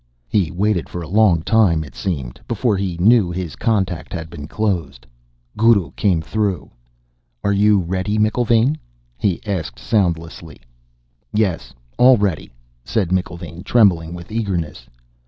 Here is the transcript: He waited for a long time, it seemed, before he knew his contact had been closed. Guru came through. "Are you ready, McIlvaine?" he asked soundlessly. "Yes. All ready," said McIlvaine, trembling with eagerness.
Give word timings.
He 0.27 0.49
waited 0.49 0.89
for 0.89 1.03
a 1.03 1.07
long 1.07 1.43
time, 1.43 1.83
it 1.83 1.93
seemed, 1.93 2.41
before 2.47 2.75
he 2.75 2.97
knew 2.97 3.29
his 3.29 3.55
contact 3.55 4.13
had 4.13 4.31
been 4.31 4.47
closed. 4.47 5.05
Guru 5.55 5.91
came 5.91 6.23
through. 6.23 6.71
"Are 7.43 7.53
you 7.53 7.77
ready, 7.77 8.17
McIlvaine?" 8.17 8.77
he 9.15 9.41
asked 9.45 9.77
soundlessly. 9.77 10.59
"Yes. 11.31 11.75
All 11.99 12.17
ready," 12.17 12.51
said 12.83 13.09
McIlvaine, 13.09 13.63
trembling 13.63 14.15
with 14.15 14.31
eagerness. 14.31 14.87